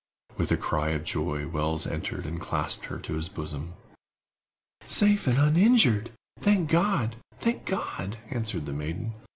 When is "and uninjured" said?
5.27-6.09